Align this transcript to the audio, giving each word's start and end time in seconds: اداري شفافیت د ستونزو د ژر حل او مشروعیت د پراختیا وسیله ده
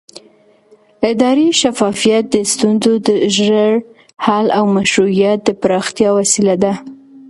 اداري 1.09 1.47
شفافیت 1.61 2.23
د 2.29 2.35
ستونزو 2.51 2.93
د 3.07 3.09
ژر 3.39 3.71
حل 4.25 4.47
او 4.57 4.63
مشروعیت 4.77 5.39
د 5.45 5.49
پراختیا 5.61 6.09
وسیله 6.19 6.55
ده 6.63 6.73